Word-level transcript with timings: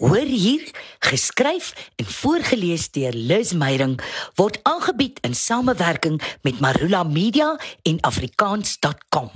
Hoor 0.00 0.16
hier, 0.16 0.70
geskryf 1.04 1.90
en 2.00 2.06
voorgeles 2.08 2.86
deur 2.90 3.12
Liz 3.12 3.50
Meyerink 3.52 4.00
word 4.38 4.56
aangebied 4.64 5.18
in 5.28 5.34
samewerking 5.36 6.16
met 6.40 6.60
Marula 6.60 7.02
Media 7.04 7.50
en 7.84 8.00
afrikaans.com. 8.00 9.28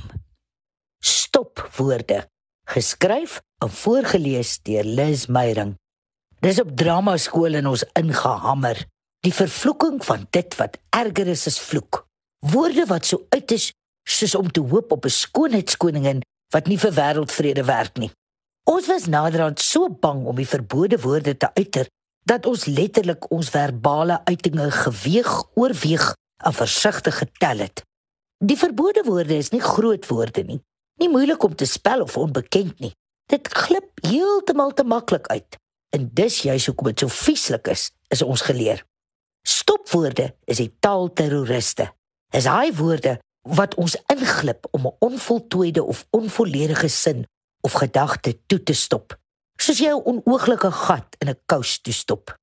Stopwoorde. 1.04 2.22
Geskryf 2.64 3.42
en 3.58 3.70
voorgeles 3.70 4.56
deur 4.64 4.88
Liz 4.88 5.26
Meyerink. 5.26 5.76
Dis 6.40 6.60
op 6.60 6.72
drama 6.76 7.18
skool 7.20 7.60
in 7.60 7.68
ons 7.68 7.84
ingehamer. 7.92 8.86
Die 9.20 9.36
vervloeking 9.36 10.00
van 10.04 10.26
dit 10.32 10.56
wat 10.56 10.80
erger 10.96 11.28
is 11.36 11.44
as 11.46 11.60
vloek. 11.60 12.06
Woorde 12.40 12.88
wat 12.88 13.04
so 13.04 13.26
uit 13.28 13.52
is 13.52 13.72
soos 14.08 14.34
om 14.34 14.48
te 14.48 14.64
hoop 14.64 14.96
op 14.96 15.04
'n 15.04 15.18
skoonheidskoningin 15.20 16.24
wat 16.56 16.66
nie 16.66 16.78
vir 16.78 16.92
wêreldvrede 16.92 17.64
werk 17.64 17.96
nie. 18.00 18.12
Ons 18.64 18.86
was 18.88 19.04
naderhand 19.12 19.60
so 19.60 19.90
bang 19.92 20.22
om 20.24 20.38
die 20.40 20.48
verbode 20.48 20.96
woorde 21.02 21.34
te 21.36 21.50
uiter 21.52 21.88
dat 22.24 22.46
ons 22.48 22.64
letterlik 22.64 23.26
ons 23.28 23.50
verbale 23.52 24.22
uitinge 24.24 24.70
geweeg, 24.72 25.32
oorweeg 25.54 26.06
en 26.44 26.56
versigtig 26.56 27.18
getel 27.20 27.60
het. 27.66 27.82
Die 28.40 28.56
verbode 28.56 29.02
woorde 29.04 29.36
is 29.36 29.52
nie 29.52 29.60
groot 29.60 30.08
woorde 30.08 30.46
nie, 30.48 30.62
nie 31.00 31.10
moeilik 31.12 31.44
om 31.44 31.52
te 31.54 31.68
spel 31.68 32.06
of 32.06 32.16
onbekend 32.16 32.80
nie. 32.80 32.94
Dit 33.28 33.52
glip 33.52 34.00
heeltemal 34.06 34.72
te 34.72 34.84
maklik 34.84 35.28
uit. 35.28 35.60
En 35.92 36.08
dis 36.16 36.40
juist 36.48 36.66
hoekom 36.66 36.88
dit 36.92 37.04
so 37.04 37.12
vieslik 37.12 37.68
is, 37.68 37.90
is 38.08 38.24
ons 38.24 38.46
geleer. 38.48 38.80
Stopwoorde 39.44 40.30
is 40.48 40.64
die 40.64 40.72
taalterroriste. 40.80 41.90
Is 42.32 42.48
hy 42.48 42.72
woorde 42.80 43.18
wat 43.44 43.76
ons 43.76 43.98
inglip 44.08 44.64
om 44.72 44.88
'n 44.88 44.96
onvoltooide 45.04 45.84
of 45.84 46.06
onvolledige 46.10 46.88
sin 46.88 47.26
of 47.64 47.72
gedagte 47.80 48.36
toe 48.46 48.60
te 48.62 48.76
stop. 48.76 49.16
Soos 49.56 49.78
jy 49.78 49.90
'n 49.90 50.04
onooglike 50.04 50.70
gat 50.70 51.16
in 51.20 51.28
'n 51.28 51.40
kous 51.46 51.80
toe 51.80 51.92
stop. 51.92 52.36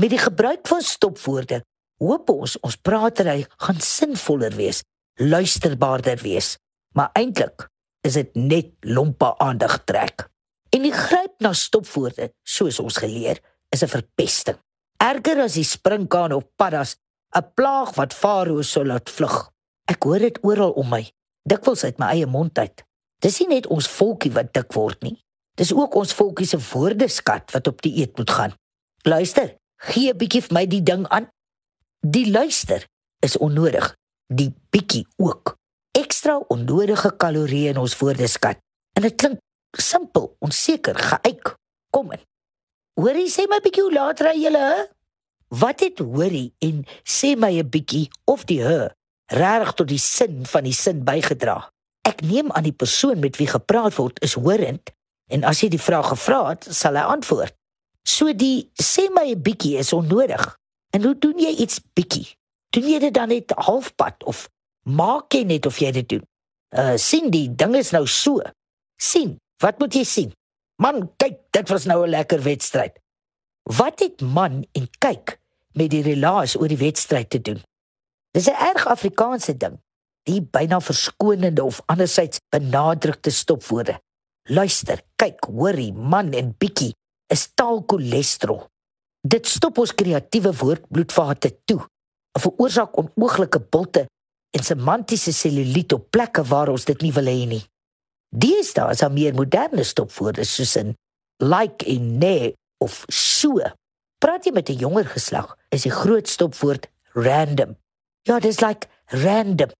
Met 0.00 0.10
die 0.10 0.18
gebruik 0.18 0.66
van 0.66 0.82
stopwoorde 0.82 1.64
hoop 1.98 2.30
ons 2.30 2.56
ons 2.60 2.76
pratery 2.76 3.44
gaan 3.56 3.80
sinvoller 3.80 4.54
wees, 4.56 4.82
luisterbaarder 5.20 6.20
wees, 6.22 6.56
maar 6.96 7.10
eintlik 7.12 7.68
is 8.06 8.16
dit 8.16 8.34
net 8.34 8.72
lompe 8.80 9.38
aandag 9.38 9.84
trek. 9.84 10.28
En 10.72 10.82
die 10.82 10.94
gryp 10.94 11.40
na 11.42 11.52
stopwoorde, 11.52 12.30
soos 12.46 12.78
ons 12.80 12.96
geleer, 12.96 13.40
is 13.74 13.82
'n 13.82 13.88
verpesting. 13.88 14.58
Erger 14.96 15.40
as 15.42 15.54
die 15.54 15.64
sprinkaan 15.64 16.32
of 16.32 16.44
paddas, 16.56 16.96
'n 17.36 17.52
plaag 17.54 17.94
wat 17.94 18.14
farao 18.14 18.62
sou 18.62 18.84
laat 18.84 19.10
vlug. 19.10 19.50
Ek 19.86 20.02
hoor 20.02 20.18
dit 20.18 20.38
oral 20.42 20.72
om 20.72 20.88
my, 20.88 21.10
dikwels 21.44 21.84
uit 21.84 21.98
my 21.98 22.06
eie 22.06 22.26
mond 22.26 22.58
uit. 22.58 22.84
Dis 23.20 23.40
nie 23.40 23.48
net 23.56 23.66
ons 23.68 23.88
volkie 23.88 24.32
wat 24.32 24.52
dik 24.56 24.72
word 24.72 25.02
nie. 25.04 25.18
Dis 25.60 25.72
ook 25.76 25.94
ons 26.00 26.14
volkie 26.16 26.46
se 26.48 26.58
woordeskat 26.70 27.52
wat 27.52 27.68
op 27.68 27.82
die 27.84 28.00
eet 28.00 28.16
moet 28.16 28.30
gaan. 28.30 28.54
Luister, 29.04 29.56
gee 29.92 30.12
'n 30.12 30.16
bietjie 30.16 30.42
vir 30.42 30.54
my 30.54 30.66
die 30.66 30.82
ding 30.82 31.06
aan. 31.08 31.28
Die 32.00 32.30
luister 32.30 32.86
is 33.20 33.36
onnodig. 33.36 33.94
Die 34.26 34.52
bietjie 34.70 35.06
ook. 35.16 35.56
Ekstra 35.92 36.38
onnodige 36.48 37.16
kalorieë 37.16 37.68
in 37.68 37.76
ons 37.76 37.98
woordeskat. 37.98 38.58
En 38.96 39.02
dit 39.02 39.14
klink 39.14 39.38
simpel, 39.76 40.36
onseker, 40.38 40.96
geëik. 40.96 41.54
Kom 41.90 42.12
in. 42.12 42.20
Hoorie, 42.94 43.28
sê 43.30 43.46
my 43.48 43.60
bietjie 43.60 43.82
hoe 43.82 43.92
laat 43.92 44.20
ry 44.20 44.36
julle? 44.36 44.88
Wat 45.48 45.80
het 45.80 45.98
hoorie 45.98 46.54
en 46.58 46.84
sê 47.04 47.36
my 47.36 47.52
'n 47.58 47.70
bietjie 47.70 48.08
of 48.24 48.44
die 48.44 48.62
he 48.62 48.88
reg 49.26 49.74
tot 49.74 49.88
die 49.88 49.98
sin 49.98 50.46
van 50.46 50.64
die 50.64 50.72
sin 50.72 51.04
bygedra? 51.04 51.70
Ek 52.08 52.22
neem 52.24 52.50
aan 52.52 52.64
die 52.64 52.76
persoon 52.76 53.20
met 53.20 53.36
wie 53.36 53.48
gepraat 53.48 53.94
word 53.98 54.20
is 54.24 54.38
horend 54.38 54.92
en 55.30 55.44
as 55.46 55.60
jy 55.62 55.68
die 55.70 55.82
vraag 55.82 56.08
gevra 56.10 56.40
het, 56.48 56.66
sal 56.74 56.96
hy 56.98 57.04
antwoord. 57.14 57.54
So 58.06 58.32
die 58.34 58.70
sê 58.82 59.08
my 59.12 59.30
'n 59.30 59.42
bietjie 59.42 59.78
is 59.78 59.92
onnodig. 59.92 60.56
En 60.90 61.04
hoe 61.04 61.14
doen 61.18 61.38
jy 61.38 61.52
iets 61.62 61.80
bietjie? 61.94 62.26
Doen 62.70 62.88
jy 62.88 62.98
dit 62.98 63.14
dan 63.14 63.28
net 63.28 63.52
halfpad 63.56 64.24
of 64.24 64.48
maak 64.82 65.32
jy 65.32 65.44
net 65.44 65.66
of 65.66 65.78
jy 65.78 65.90
dit 65.92 66.08
doen? 66.08 66.24
Uh 66.74 66.96
sien 66.96 67.30
die 67.30 67.48
ding 67.54 67.76
is 67.76 67.90
nou 67.90 68.06
so. 68.06 68.42
sien, 69.00 69.38
wat 69.62 69.78
moet 69.78 69.94
jy 69.94 70.04
sien? 70.04 70.32
Man, 70.76 71.10
kyk, 71.16 71.38
dit 71.50 71.68
was 71.68 71.84
nou 71.84 72.04
'n 72.04 72.10
lekker 72.10 72.42
wedstryd. 72.42 72.98
Wat 73.62 74.00
het 74.00 74.20
man 74.20 74.66
en 74.72 74.88
kyk 74.98 75.38
met 75.72 75.90
die 75.90 76.02
relaas 76.02 76.56
oor 76.56 76.68
die 76.68 76.76
wedstryd 76.76 77.30
te 77.30 77.40
doen? 77.40 77.62
Dis 78.32 78.48
'n 78.48 78.54
erg 78.54 78.86
Afrikaanse 78.86 79.56
ding 79.56 79.80
die 80.30 80.42
byna 80.42 80.80
verskonende 80.80 81.64
of 81.64 81.80
andersins 81.90 82.40
benadrukte 82.54 83.32
stopwoorde. 83.34 83.98
Luister, 84.48 85.02
kyk, 85.20 85.44
hoorie, 85.50 85.92
man 85.92 86.32
en 86.34 86.54
bietjie 86.58 86.92
is 87.30 87.48
taal 87.54 87.82
cholesterol. 87.86 88.64
Dit 89.20 89.46
stop 89.46 89.78
ons 89.82 89.92
kreatiewe 89.94 90.52
woordbloedvate 90.56 91.52
toe. 91.68 91.82
'n 92.36 92.40
Veroorsaak 92.40 92.96
onooglike 92.98 93.60
bulte 93.60 94.06
en 94.56 94.64
semantiese 94.64 95.32
seluliet 95.32 95.92
op 95.92 96.10
plekke 96.10 96.42
waar 96.42 96.68
ons 96.68 96.84
dit 96.84 97.02
nie 97.02 97.12
wil 97.12 97.26
hê 97.26 97.46
nie. 97.46 97.64
Deesdae 98.30 98.90
is 98.94 99.02
daar 99.02 99.12
meer 99.12 99.34
moderne 99.34 99.84
stopwoorde 99.84 100.44
soos 100.44 100.76
in 100.76 100.94
like 101.42 101.84
en 101.86 102.18
nee 102.18 102.54
of 102.78 103.04
so. 103.08 103.58
Praat 104.18 104.44
jy 104.44 104.52
met 104.52 104.68
'n 104.68 104.78
jonger 104.78 105.06
geslag, 105.06 105.56
is 105.68 105.82
die 105.82 105.90
groot 105.92 106.28
stopwoord 106.28 106.88
random. 107.14 107.76
Ja, 108.22 108.38
dis 108.38 108.60
like 108.60 108.86
random. 109.06 109.70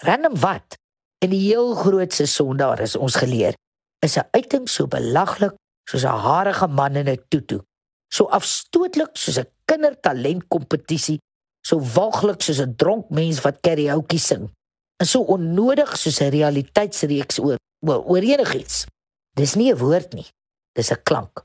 Random 0.00 0.36
wat? 0.40 0.78
In 1.20 1.30
die 1.34 1.42
heel 1.50 1.74
grootste 1.76 2.26
sondaar 2.26 2.80
is 2.80 2.96
ons 2.96 3.18
geleer, 3.20 3.54
is 4.00 4.16
'n 4.16 4.28
uiting 4.32 4.68
so 4.68 4.86
belaglik 4.86 5.54
soos 5.84 6.04
'n 6.04 6.22
harige 6.26 6.66
man 6.68 6.96
in 6.96 7.08
'n 7.08 7.24
tutu. 7.28 7.60
So 8.08 8.24
afstootlik 8.24 9.12
soos 9.12 9.38
'n 9.38 9.48
kindertalentkompetisie, 9.64 11.18
so 11.60 11.80
walglik 11.80 12.42
soos 12.42 12.60
'n 12.60 12.76
dronk 12.76 13.10
mens 13.10 13.40
wat 13.40 13.60
karaoke 13.60 14.18
sing. 14.18 14.50
En 14.96 15.06
so 15.06 15.20
onnodig 15.20 15.96
soos 15.98 16.20
'n 16.20 16.30
realiteitsreeks 16.30 17.38
oor 17.38 17.58
oor, 17.86 18.04
oor 18.04 18.22
enigiets. 18.22 18.86
Dis 19.34 19.54
nie 19.54 19.72
'n 19.72 19.78
woord 19.78 20.12
nie. 20.12 20.26
Dis 20.72 20.90
'n 20.90 21.02
klank. 21.02 21.44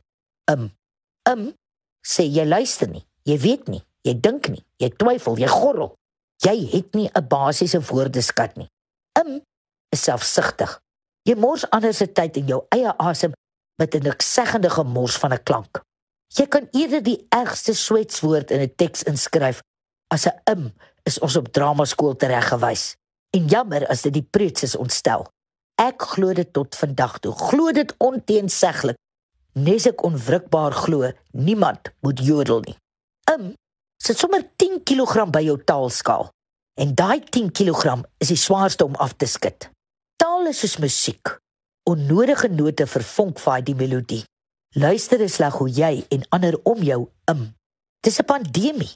Um. 0.52 0.72
Um 1.30 1.54
sê 2.08 2.24
jy 2.24 2.46
luister 2.46 2.88
nie. 2.88 3.06
Jy 3.24 3.38
weet 3.40 3.68
nie. 3.68 3.84
Jy 4.02 4.20
dink 4.20 4.48
nie. 4.48 4.64
Jy 4.78 4.90
twyfel, 4.90 5.38
jy 5.38 5.48
gorrel. 5.48 5.96
Jy 6.44 6.68
het 6.72 6.94
nie 6.94 7.10
'n 7.14 7.28
basiese 7.28 7.82
woordeskat 7.82 8.56
nie. 8.56 8.68
Im 9.20 9.42
is 9.90 10.04
selfsugtig. 10.04 10.80
Jy 11.24 11.36
mors 11.36 11.70
ander 11.70 11.94
se 11.94 12.12
tyd 12.12 12.38
in 12.38 12.48
jou 12.48 12.66
eie 12.70 12.98
asem 12.98 13.32
met 13.78 13.96
'n 13.96 14.04
nikseggende 14.04 14.70
gemors 14.70 15.18
van 15.18 15.34
'n 15.34 15.44
klank. 15.44 15.84
Jy 16.28 16.48
kan 16.48 16.68
eerder 16.72 17.04
die 17.04 17.26
ergste 17.30 17.74
swetswoord 17.74 18.52
in 18.52 18.62
'n 18.62 18.76
teks 18.76 19.04
inskryf 19.04 19.62
as 20.08 20.26
'n 20.28 20.40
im 20.44 20.74
is 21.04 21.20
ons 21.20 21.36
op 21.36 21.48
dramaskool 21.48 22.16
tereggewys. 22.16 22.96
En 23.30 23.48
jammer 23.48 23.88
as 23.88 24.02
dit 24.02 24.14
die 24.14 24.28
preetses 24.30 24.76
ontstel. 24.76 25.28
Ek 25.76 26.02
glo 26.02 26.34
dit 26.34 26.54
tot 26.54 26.76
vandag 26.76 27.20
toe. 27.20 27.34
Glo 27.34 27.72
dit 27.72 27.94
onteenseglik. 27.98 28.98
Nes 29.54 29.86
ek 29.86 30.04
onwrikbaar 30.04 30.72
glo, 30.72 31.12
niemand 31.32 31.92
moet 32.00 32.20
jodel 32.20 32.60
nie. 32.60 32.78
Im 33.32 33.56
sit 33.98 34.18
sommer 34.18 34.44
10 34.56 34.84
kg 34.84 35.30
by 35.32 35.42
jou 35.46 35.58
taalskaal. 35.64 36.30
En 36.80 36.96
daai 36.96 37.24
10 37.24 37.52
kg 37.52 38.04
is 38.18 38.28
die 38.28 38.40
swaarste 38.40 38.86
om 38.86 38.96
af 38.96 39.14
te 39.16 39.26
skud. 39.26 39.70
Taal 40.16 40.48
is 40.48 40.60
soos 40.60 40.78
musiek. 40.78 41.38
Onnodige 41.90 42.50
note 42.50 42.88
vervonk 42.88 43.40
vaai 43.40 43.62
die 43.64 43.76
melodie. 43.76 44.24
Luister 44.76 45.22
eens 45.22 45.38
slag 45.40 45.56
hoe 45.62 45.70
jy 45.70 46.06
en 46.10 46.26
ander 46.36 46.58
om 46.64 46.82
jou 46.84 47.08
im. 47.32 47.56
Dis 48.04 48.20
'n 48.20 48.26
pandemie. 48.26 48.92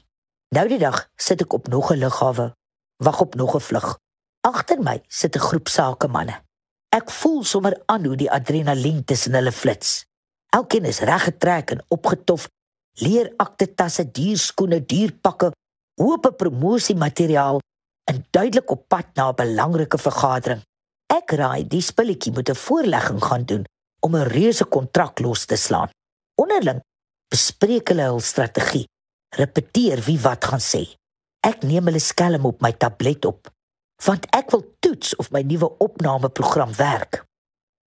Nou 0.54 0.68
die 0.68 0.78
dag 0.78 1.08
sit 1.16 1.40
ek 1.40 1.52
op 1.52 1.68
nog 1.68 1.92
'n 1.92 1.98
lughawe, 1.98 2.52
wag 2.96 3.20
op 3.20 3.34
nog 3.34 3.54
'n 3.54 3.60
vlug. 3.60 3.98
Agter 4.40 4.82
my 4.82 5.02
sit 5.08 5.36
'n 5.36 5.38
groep 5.40 5.68
sakemanne. 5.68 6.42
Ek 6.88 7.10
voel 7.10 7.44
sommer 7.44 7.82
aan 7.86 8.04
hoe 8.04 8.16
die 8.16 8.30
adrenalien 8.30 9.04
tussen 9.04 9.34
hulle 9.34 9.52
flits. 9.52 10.04
Elkeen 10.50 10.84
is 10.84 10.98
reggetrek 10.98 11.70
en 11.70 11.84
opgetof 11.88 12.48
leer 12.98 13.32
akte 13.36 13.74
tasse, 13.74 14.04
dierskoene, 14.04 14.80
dierpakke, 14.86 15.52
hoop 16.00 16.26
promosie 16.36 16.96
materiaal 16.96 17.60
en 18.10 18.24
duidelik 18.30 18.70
op 18.70 18.88
pad 18.88 19.06
na 19.14 19.30
'n 19.30 19.36
belangrike 19.36 19.98
vergadering. 19.98 20.62
Ek 21.06 21.32
raai 21.32 21.66
die 21.66 21.80
spulletjie 21.80 22.32
moet 22.32 22.50
'n 22.50 22.54
voorlegging 22.54 23.22
gaan 23.22 23.44
doen 23.44 23.64
om 24.00 24.16
'n 24.16 24.28
reuse 24.28 24.64
kontrak 24.64 25.18
los 25.18 25.44
te 25.46 25.56
slaan. 25.56 25.90
Onderling 26.34 26.80
bespreek 27.28 27.88
hulle 27.88 28.02
hul 28.02 28.20
strategie, 28.20 28.86
repeteer 29.36 30.00
wie 30.06 30.18
wat 30.20 30.44
gaan 30.44 30.60
sê. 30.60 30.94
Ek 31.40 31.62
neem 31.62 31.84
hulle 31.84 31.98
skelm 31.98 32.44
op 32.44 32.60
my 32.60 32.72
tablet 32.72 33.24
op, 33.24 33.48
want 34.04 34.26
ek 34.36 34.50
wil 34.50 34.64
toets 34.80 35.16
of 35.16 35.30
my 35.30 35.42
nuwe 35.42 35.68
opnameprogram 35.78 36.74
werk. 36.76 37.24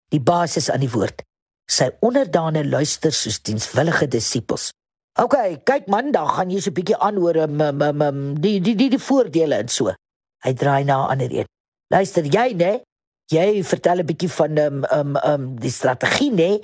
Die 0.10 0.22
basis 0.22 0.70
aan 0.70 0.80
die 0.80 0.92
woord. 0.92 1.24
Sy 1.70 1.90
onderdane 2.00 2.66
luister 2.66 3.12
soos 3.12 3.42
dienswillige 3.42 4.08
disippels. 4.08 4.72
OK, 5.14 5.62
kyk 5.62 5.86
man, 5.94 6.10
dan 6.10 6.26
gaan 6.26 6.50
jy 6.50 6.58
so 6.58 6.72
'n 6.72 6.74
bietjie 6.74 6.98
aanhoor 6.98 7.38
um, 7.46 7.62
um, 7.62 8.02
um, 8.02 8.20
die 8.42 8.58
die 8.58 8.74
die 8.74 8.90
die 8.90 9.00
voordele 9.00 9.62
en 9.62 9.70
so. 9.70 9.94
Hy 10.42 10.54
draai 10.54 10.84
na 10.84 11.06
ander 11.06 11.30
een. 11.30 11.46
Luister 11.94 12.26
jy, 12.26 12.54
né? 12.58 12.82
Jy 13.30 13.62
vertel 13.64 14.02
'n 14.02 14.06
bietjie 14.10 14.30
van 14.30 14.58
um 14.58 14.84
um 14.90 15.16
um 15.22 15.44
die 15.60 15.70
strategie, 15.70 16.32
né? 16.34 16.62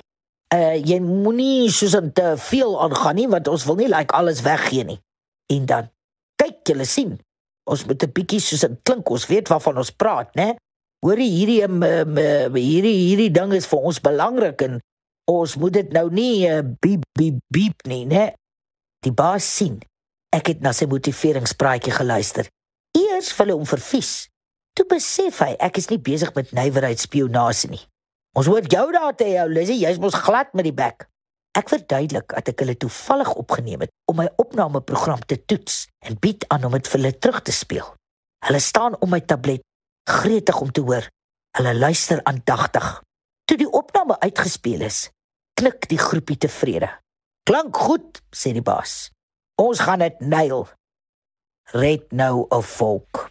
Uh 0.50 0.74
jy 0.74 0.98
moenie 0.98 1.70
soos 1.70 1.94
aan 1.94 2.12
te 2.12 2.34
veel 2.36 2.74
aangaan 2.74 3.14
nie 3.14 3.28
want 3.28 3.48
ons 3.48 3.64
wil 3.64 3.76
nie 3.76 3.88
like 3.88 4.12
alles 4.12 4.42
weggee 4.42 4.84
nie. 4.84 4.98
En 5.46 5.66
dan 5.66 5.90
kyk 6.42 6.66
julle 6.66 6.84
sien. 6.84 7.18
Ons 7.70 7.86
moet 7.86 8.02
'n 8.02 8.12
bietjie 8.12 8.40
soos 8.40 8.60
dit 8.60 8.82
klink, 8.82 9.10
ons 9.10 9.26
weet 9.26 9.48
waarvan 9.48 9.78
ons 9.78 9.90
praat, 9.90 10.34
né? 10.34 10.56
Hoorie 11.06 11.30
hierdie 11.30 11.62
um, 11.64 11.82
um, 11.82 12.54
hierdie 12.54 12.98
hierdie 13.06 13.30
ding 13.30 13.52
is 13.52 13.66
vir 13.66 13.78
ons 13.78 14.00
belangrik 14.00 14.62
en 14.62 14.80
ons 15.30 15.56
moet 15.56 15.72
dit 15.72 15.92
nou 15.92 16.10
nie 16.10 16.50
uh, 16.50 16.62
beep 16.80 17.06
beep 17.14 17.38
beep 17.48 17.86
nie, 17.86 18.06
né? 18.06 18.34
Die 19.00 19.12
baas 19.16 19.46
sien. 19.56 19.78
Ek 20.34 20.50
het 20.52 20.60
na 20.60 20.74
sy 20.76 20.86
motiveringspraatjie 20.90 21.94
geluister. 21.96 22.48
Eers 22.96 23.30
wil 23.38 23.52
hy 23.52 23.56
hom 23.56 23.68
vervies. 23.68 24.28
Toe 24.76 24.84
besef 24.90 25.40
hy 25.44 25.54
ek 25.58 25.80
is 25.80 25.88
nie 25.90 26.00
besig 26.00 26.34
met 26.36 26.52
nywerheid 26.56 27.00
spionasie 27.00 27.70
nie. 27.72 27.80
Ons 28.36 28.50
hoor 28.50 28.66
jou 28.70 28.84
daar 28.94 29.16
te 29.18 29.26
jou 29.32 29.46
Lizzie, 29.50 29.80
jy's 29.80 29.98
mos 29.98 30.18
glad 30.20 30.52
met 30.54 30.68
die 30.68 30.76
bek. 30.76 31.08
Ek 31.58 31.72
verduidelik 31.72 32.30
dat 32.30 32.52
ek 32.52 32.62
hulle 32.62 32.76
toevallig 32.78 33.32
opgeneem 33.40 33.86
het 33.86 33.90
om 34.10 34.20
my 34.20 34.28
opnameprogram 34.38 35.24
te 35.26 35.40
toets 35.50 35.88
en 36.06 36.20
bied 36.20 36.46
aan 36.52 36.68
om 36.68 36.76
dit 36.76 36.92
vir 36.92 37.00
hulle 37.00 37.16
terug 37.18 37.40
te 37.42 37.54
speel. 37.56 37.88
Hulle 38.46 38.60
staan 38.62 38.94
om 39.00 39.10
my 39.10 39.20
tablet, 39.20 39.64
gretig 40.08 40.60
om 40.60 40.70
te 40.70 40.84
hoor. 40.86 41.08
Hulle 41.58 41.74
luister 41.74 42.20
aandagtig. 42.22 43.00
Toe 43.50 43.58
die 43.58 43.68
opname 43.68 44.20
uitgespeel 44.22 44.84
is, 44.86 45.08
knik 45.58 45.88
die 45.90 45.98
groepie 45.98 46.38
tevrede. 46.38 46.92
Klank 47.50 47.74
goed, 47.74 48.20
sê 48.30 48.52
die 48.54 48.62
baas. 48.62 49.08
Ons 49.58 49.80
gaan 49.82 49.98
dit 50.04 50.20
nail. 50.22 50.68
Red 51.74 52.12
nou 52.14 52.46
'n 52.46 52.62
volk. 52.62 53.30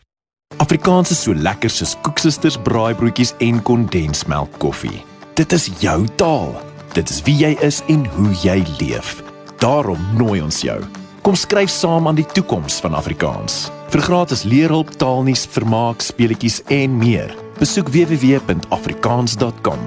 Afrikaans 0.57 1.11
is 1.11 1.21
so 1.23 1.33
lekker 1.33 1.69
soos 1.69 1.95
koeksisters, 2.01 2.57
braaibroodjies 2.57 3.33
en 3.37 3.61
kondensmelk 3.61 4.59
koffie. 4.59 5.05
Dit 5.35 5.51
is 5.51 5.69
jou 5.79 6.07
taal. 6.15 6.61
Dit 6.93 7.09
is 7.09 7.21
wie 7.21 7.37
jy 7.37 7.57
is 7.61 7.81
en 7.87 8.05
hoe 8.05 8.33
jy 8.43 8.65
leef. 8.79 9.23
Daarom 9.57 10.17
nooi 10.17 10.41
ons 10.41 10.61
jou. 10.61 10.83
Kom 11.21 11.35
skryf 11.35 11.69
saam 11.69 12.07
aan 12.07 12.15
die 12.15 12.27
toekoms 12.33 12.79
van 12.79 12.93
Afrikaans. 12.93 13.71
Vir 13.89 14.01
gratis 14.01 14.43
leerhulp, 14.43 14.89
taalnuus, 14.89 15.45
vermaak, 15.45 16.01
speletjies 16.01 16.61
en 16.67 16.97
meer. 16.97 17.35
Besoek 17.57 17.87
www.afrikaans.com 17.87 19.79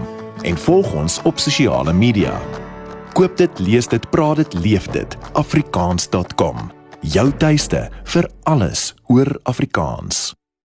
en 0.43 0.57
volg 0.59 0.93
ons 0.95 1.21
op 1.23 1.39
sosiale 1.39 1.93
media. 1.93 2.62
Koop 3.13 3.37
dit, 3.37 3.59
lees 3.61 3.89
dit, 3.89 4.11
praat 4.11 4.37
dit, 4.37 4.55
leef 4.65 4.87
dit. 4.95 5.17
afrikaans.com. 5.33 6.71
Jou 7.01 7.29
tuiste 7.37 7.89
vir 8.15 8.31
alles 8.49 8.93
oor 9.13 9.37
Afrikaans. 9.43 10.31